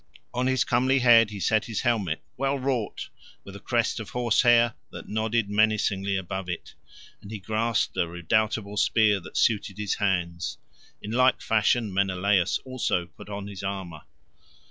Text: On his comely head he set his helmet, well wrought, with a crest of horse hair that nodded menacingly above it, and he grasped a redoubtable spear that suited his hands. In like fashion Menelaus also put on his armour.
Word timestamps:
On 0.33 0.47
his 0.47 0.63
comely 0.63 0.97
head 0.97 1.29
he 1.29 1.39
set 1.39 1.65
his 1.65 1.81
helmet, 1.81 2.23
well 2.35 2.57
wrought, 2.57 3.09
with 3.43 3.55
a 3.55 3.59
crest 3.59 3.99
of 3.99 4.09
horse 4.09 4.41
hair 4.41 4.73
that 4.89 5.07
nodded 5.07 5.47
menacingly 5.47 6.17
above 6.17 6.49
it, 6.49 6.73
and 7.21 7.29
he 7.29 7.37
grasped 7.37 7.95
a 7.97 8.07
redoubtable 8.07 8.77
spear 8.77 9.19
that 9.19 9.37
suited 9.37 9.77
his 9.77 9.93
hands. 9.97 10.57
In 11.03 11.11
like 11.11 11.39
fashion 11.43 11.93
Menelaus 11.93 12.57
also 12.65 13.05
put 13.05 13.29
on 13.29 13.45
his 13.45 13.61
armour. 13.61 14.01